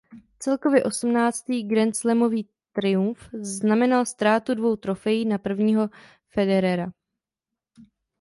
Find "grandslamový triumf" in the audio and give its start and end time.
1.63-3.29